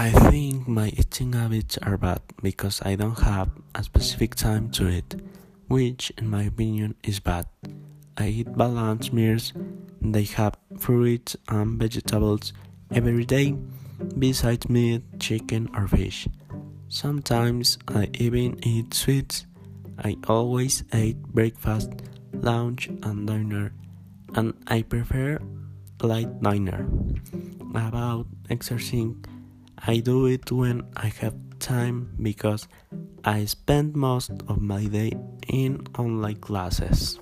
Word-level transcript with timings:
I 0.00 0.12
think 0.32 0.66
my 0.66 0.88
eating 0.96 1.34
habits 1.34 1.76
are 1.82 1.98
bad 1.98 2.22
because 2.40 2.80
I 2.80 2.96
don't 2.96 3.20
have 3.20 3.50
a 3.74 3.84
specific 3.84 4.34
time 4.34 4.70
to 4.70 4.88
eat, 4.88 5.14
which, 5.68 6.10
in 6.16 6.26
my 6.26 6.44
opinion, 6.44 6.94
is 7.04 7.20
bad. 7.20 7.44
I 8.16 8.28
eat 8.28 8.56
balanced 8.56 9.12
meals, 9.12 9.52
they 10.00 10.24
have 10.40 10.56
fruits 10.78 11.36
and 11.50 11.78
vegetables 11.78 12.54
every 12.90 13.26
day, 13.26 13.54
besides 14.18 14.70
meat, 14.70 15.02
chicken, 15.20 15.68
or 15.76 15.86
fish. 15.86 16.26
Sometimes 16.88 17.76
I 17.86 18.08
even 18.14 18.56
eat 18.64 18.94
sweets. 18.94 19.44
I 19.98 20.16
always 20.26 20.82
eat 20.94 21.20
breakfast, 21.28 21.92
lunch, 22.32 22.88
and 22.88 23.26
dinner, 23.26 23.74
and 24.34 24.54
I 24.66 24.80
prefer 24.80 25.40
light 26.00 26.40
dinner. 26.40 26.88
About 27.76 28.26
exercising, 28.48 29.22
I 29.86 29.98
do 30.00 30.26
it 30.26 30.52
when 30.52 30.82
I 30.96 31.08
have 31.20 31.34
time 31.58 32.16
because 32.20 32.68
I 33.24 33.44
spend 33.46 33.94
most 33.94 34.30
of 34.48 34.60
my 34.60 34.84
day 34.86 35.12
in 35.48 35.86
online 35.98 36.36
classes. 36.36 37.18